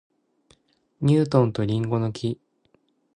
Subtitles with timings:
[1.01, 2.39] ニュートンと林檎の木